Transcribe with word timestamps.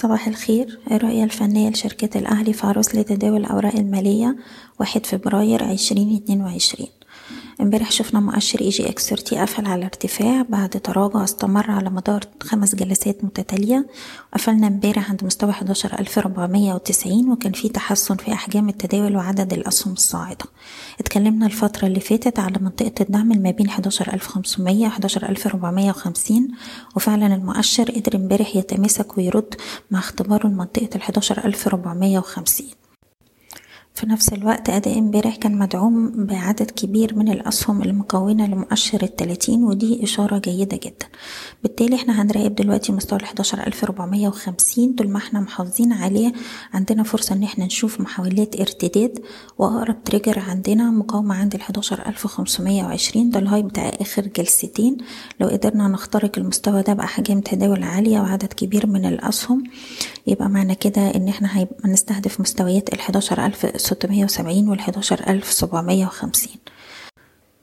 صباح 0.00 0.28
الخير. 0.28 0.78
الرؤية 0.90 1.24
الفنية 1.24 1.70
لشركة 1.70 2.18
الأهلي 2.18 2.52
في 2.52 2.66
عروس 2.66 2.94
لتداول 2.94 3.40
الأوراق 3.40 3.74
المالية 3.76 4.36
واحد 4.80 5.06
فبراير 5.06 5.64
عشرين 5.64 6.16
اتنين 6.16 6.40
وعشرين. 6.42 6.88
امبارح 7.60 7.90
شفنا 7.90 8.20
مؤشر 8.20 8.60
EGX 8.60 9.08
30 9.08 9.38
قفل 9.38 9.66
على 9.66 9.84
ارتفاع 9.84 10.42
بعد 10.48 10.68
تراجع 10.68 11.24
استمر 11.24 11.70
على 11.70 11.90
مدار 11.90 12.24
خمس 12.42 12.74
جلسات 12.74 13.24
متتالية. 13.24 13.86
قفلنا 14.34 14.66
امبارح 14.66 15.10
عند 15.10 15.24
مستوى 15.24 15.50
11490 15.50 17.30
وكان 17.30 17.52
في 17.52 17.68
تحسن 17.68 18.16
في 18.16 18.32
أحجام 18.32 18.68
التداول 18.68 19.16
وعدد 19.16 19.52
الأسهم 19.52 19.92
الصاعدة. 19.92 20.44
اتكلمنا 21.00 21.46
الفترة 21.46 21.86
اللي 21.86 22.00
فاتت 22.00 22.38
على 22.38 22.56
منطقة 22.60 22.94
الدعم 23.00 23.28
ما 23.28 23.50
بين 23.50 23.68
11500 23.68 24.86
و 24.86 24.90
11450 24.90 26.48
وفعلا 26.96 27.34
المؤشر 27.34 27.90
قدر 27.90 28.16
امبارح 28.16 28.56
يتماسك 28.56 29.18
ويرد 29.18 29.54
مع 29.90 29.98
اختباره 29.98 30.46
لمنطقة 30.46 30.88
ال 30.96 31.02
11450 31.02 32.79
في 34.00 34.06
نفس 34.06 34.32
الوقت 34.32 34.70
أداء 34.70 34.98
امبارح 34.98 35.36
كان 35.36 35.58
مدعوم 35.58 36.12
بعدد 36.26 36.70
كبير 36.70 37.14
من 37.14 37.28
الأسهم 37.28 37.82
المكونة 37.82 38.46
لمؤشر 38.46 39.02
التلاتين 39.02 39.64
ودي 39.64 40.04
إشارة 40.04 40.38
جيدة 40.38 40.76
جدا. 40.76 41.06
بالتالي 41.62 41.96
إحنا 41.96 42.22
هنراقب 42.22 42.54
دلوقتي 42.54 42.92
مستوى 42.92 43.18
ربعمية 43.84 44.28
وخمسين 44.28 44.92
طول 44.92 45.08
ما 45.08 45.18
إحنا 45.18 45.40
محافظين 45.40 45.92
عليه. 45.92 46.32
عندنا 46.72 47.02
فرصة 47.02 47.34
إن 47.34 47.42
إحنا 47.42 47.64
نشوف 47.64 48.00
محاولات 48.00 48.60
ارتداد 48.60 49.18
وأقرب 49.58 50.04
تريجر 50.04 50.38
عندنا 50.38 50.90
مقاومة 50.90 51.34
عند 51.34 51.54
خمسمية 52.26 52.84
وعشرين. 52.84 53.30
ده 53.30 53.38
ال 53.38 53.43
high 53.43 53.62
بتاع 53.62 53.88
آخر 54.00 54.26
جلستين. 54.36 54.96
لو 55.40 55.48
قدرنا 55.48 55.88
نخترق 55.88 56.38
المستوى 56.38 56.82
ده 56.82 56.92
بأحجام 56.92 57.40
تداول 57.40 57.82
عالية 57.82 58.20
وعدد 58.20 58.52
كبير 58.52 58.86
من 58.86 59.04
الأسهم. 59.04 59.64
يبقى 60.26 60.48
معنى 60.48 60.74
كده 60.74 61.14
إن 61.14 61.28
إحنا 61.28 61.58
هيبقى 61.58 61.88
نستهدف 61.88 62.40
مستويات 62.40 62.90
والحداشر 62.92 63.46
ألف 65.28 65.52
سبعمية 65.52 66.06
وخمسين. 66.06 66.56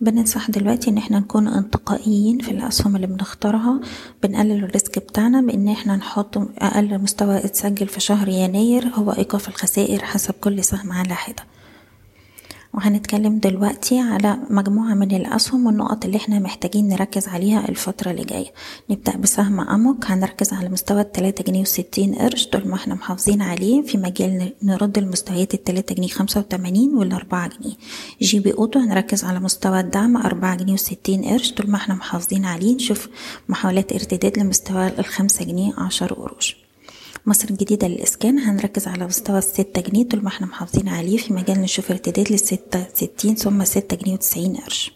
بننصح 0.02 0.52
دلوقتي 0.52 0.90
إن 0.90 0.98
إحنا 0.98 1.20
نكون 1.20 1.48
انتقائيين 1.48 2.40
في 2.40 2.52
الأسهم 2.52 2.96
اللي 2.96 3.08
بنختارها. 3.08 3.80
بنقلل 4.24 4.64
ال 4.64 4.71
risk 4.71 5.00
بتاعنا 5.00 5.42
بإن 5.42 5.68
إحنا 5.68 5.96
نحط 5.96 6.38
أقل 6.38 7.00
مستوى 7.02 7.38
اتسجل 7.38 7.88
في 7.88 8.00
شهر 8.00 8.28
يناير 8.28 8.88
هو 8.88 9.12
إيقاف 9.12 9.48
الخسائر 9.48 10.04
حسب 10.04 10.34
كل 10.34 10.64
سهم 10.64 10.92
على 10.92 11.16
حدة. 11.16 11.44
وهنتكلم 12.78 13.40
دلوقتي 13.40 14.00
على 14.00 14.38
مجموعة 14.50 14.94
من 14.94 15.16
الأسهم 15.16 15.66
والنقط 15.66 16.06
اللي 16.06 16.18
إحنا 16.18 16.40
محتاجين 16.40 16.88
نركز 16.88 17.28
عليها 17.28 17.70
الفترة 17.70 18.12
اللي 18.12 18.24
جاية. 18.24 18.54
نبدأ 18.90 19.18
بسهم 19.18 19.60
AMOC 19.60 20.06
هنركز 20.06 20.54
على 20.54 20.70
مستوى 20.70 21.02
التلاتة 21.02 21.44
جنيه 21.44 21.62
وستين 21.62 22.16
قرش 22.16 22.48
طول 22.48 22.68
ما 22.68 22.76
إحنا 22.76 22.96
محافظين 22.96 23.42
عليه. 23.42 23.82
في 23.82 23.98
مجال 23.98 24.54
نرد 24.64 24.98
المستويات 24.98 25.54
التلاتة 25.54 25.96
جنيه 25.96 26.08
خمسة 26.08 26.40
وتمانين 26.40 26.96
والأربعة 26.96 27.50
جنيه. 27.50 27.76
GB 28.22 28.54
Auto 28.54 28.80
هنركز 28.80 29.24
على 29.24 29.40
مستوى 29.40 29.80
الدعم 29.80 30.18
أربعة 30.18 30.56
جنيه 30.56 30.74
وستين 30.74 31.26
قرش 31.26 31.52
طول 31.52 31.70
ما 31.72 31.76
إحنا 31.78 31.96
محافظين 31.96 32.46
عليه. 32.46 32.76
نشوف 32.76 33.10
محاولات 33.50 33.92
ارتداد 33.94 34.40
لمستوى 34.40 34.88
الخمسة 35.00 35.46
جنيه 35.46 35.74
عشر 35.78 36.14
قروش. 36.14 36.67
مصر 37.28 37.50
الجديدة 37.50 37.88
للإسكان. 37.88 38.40
هنركز 38.40 38.88
على 38.88 39.06
مستوى 39.06 39.38
الستة 39.38 39.82
جنيه 39.82 40.10
طول 40.10 40.22
ما 40.24 40.28
إحنا 40.28 40.48
محافظين 40.48 40.88
عليه 40.90 41.18
في 41.18 41.34
مجال 41.34 41.62
نشوف 41.62 41.92
ارتداد 41.92 42.32
للستة 42.32 42.88
ستين 42.94 43.36
ثم 43.36 43.64
ستة 43.64 43.98
جنيه 43.98 44.14
وتسعين 44.14 44.56
قرش. 44.56 44.92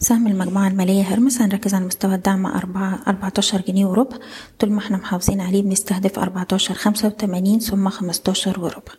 سهم 0.00 0.26
المجموعة 0.26 0.68
المالية 0.68 1.02
هرمس. 1.02 1.40
هنركز 1.40 1.74
على 1.74 1.84
مستوى 1.84 2.14
الدعم 2.14 2.46
أربعة 2.46 3.02
أربعتاشر 3.08 3.60
جنيه 3.60 3.86
وربع. 3.86 4.16
طول 4.58 4.72
ما 4.72 4.78
إحنا 4.78 4.96
محافظين 4.96 5.40
عليه 5.40 5.62
بنستهدف 5.62 6.18
أربعتاشر 6.18 6.74
خمسة 6.74 7.08
وتمانين 7.08 7.60
ثم 7.60 7.88
خمستاشر 7.88 8.60
وربع. 8.60 8.92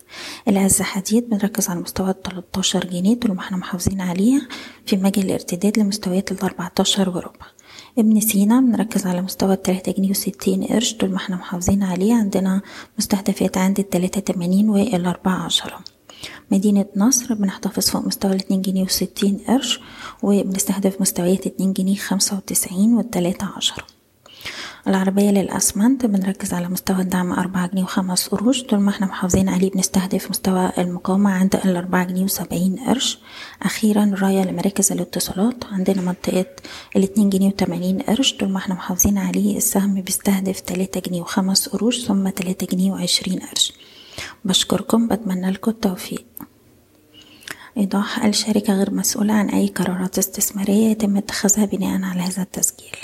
العز 0.47 0.81
حديد 0.81 1.29
بنركز 1.29 1.69
على 1.69 1.79
مستوى 1.79 2.09
التلاتاشر 2.09 2.85
جنيه 2.85 3.15
طول 3.19 3.31
ما 3.31 3.39
إحنا 3.39 3.57
محافظين 3.57 4.01
عليه 4.01 4.41
في 4.85 4.97
مجال 4.97 5.25
الارتداد 5.25 5.79
لمستويات 5.79 6.31
الأربعتاشر 6.31 7.09
وربع. 7.09 7.45
ابن 7.97 8.19
سينا 8.19 8.61
بنركز 8.61 9.05
على 9.07 9.21
مستوى 9.21 9.53
التلاتة 9.53 9.91
جنيه 9.91 10.09
وستين 10.09 10.63
قرش 10.63 10.93
طول 10.93 11.09
ما 11.09 11.17
إحنا 11.17 11.35
محافظين 11.35 11.83
عليه 11.83 12.13
عندنا 12.13 12.61
مستهدفات 12.97 13.57
عند 13.57 13.79
التلاتة 13.79 14.21
تمانين 14.21 14.69
والأربعة 14.69 15.45
عشرة. 15.45 15.79
مدينة 16.51 16.85
نصر 16.95 17.33
بنحتفظ 17.33 17.89
فوق 17.89 18.05
مستوى 18.05 18.31
الاتنين 18.31 18.61
جنيه 18.61 18.83
وستين 18.83 19.37
قرش 19.47 19.79
وبنستهدف 20.23 21.01
مستويات 21.01 21.47
اتنين 21.47 21.73
جنيه 21.73 21.95
خمسة 21.95 22.37
وتسعين 22.37 22.93
والتلاتة 22.93 23.49
عشرة. 23.57 23.98
العربية 24.87 25.29
للأسمنت 25.31 26.05
بنركز 26.05 26.53
على 26.53 26.67
مستوى 26.67 27.01
الدعم 27.01 27.31
أربعة 27.33 27.67
جنيه 27.67 27.83
وخمس 27.83 28.27
قروش. 28.27 28.63
طول 28.63 28.79
ما 28.79 28.89
إحنا 28.89 29.07
محافظين 29.07 29.49
عليه 29.49 29.71
بنستهدف 29.71 30.29
مستوى 30.29 30.71
المقاومة 30.77 31.31
عند 31.31 31.55
الأربعة 31.55 32.03
جنيه 32.03 32.23
وسبعين 32.23 32.75
قرش. 32.87 33.19
أخيرا 33.61 34.15
راية 34.21 34.43
لمراكز 34.43 34.91
الاتصالات 34.91 35.65
عندنا 35.71 36.01
منطقة 36.01 36.45
الاتنين 36.95 37.29
جنيه 37.29 37.47
وتمانين 37.47 38.01
قرش. 38.01 38.33
طول 38.33 38.49
ما 38.49 38.57
إحنا 38.57 38.75
محافظين 38.75 39.17
عليه 39.17 39.57
السهم 39.57 40.01
بيستهدف 40.01 40.59
تلاتة 40.59 41.01
جنيه 41.09 41.21
وخمس 41.21 41.69
قروش 41.69 42.05
ثم 42.05 42.29
تلاتة 42.29 42.67
جنيه 42.67 42.91
وعشرين 42.91 43.39
قرش. 43.39 43.73
بشكركم 44.45 45.07
بتمنى 45.07 45.51
لكم 45.51 45.71
التوفيق. 45.71 46.25
إيضاح 47.77 48.25
الشركة 48.25 48.73
غير 48.73 48.93
مسؤولة 48.93 49.33
عن 49.33 49.49
أي 49.49 49.67
قرارات 49.67 50.17
استثمارية 50.17 50.91
يتم 50.91 51.17
اتخاذها 51.17 51.65
بناء 51.65 52.01
على 52.03 52.21
هذا 52.21 52.41
التسجيل. 52.41 52.95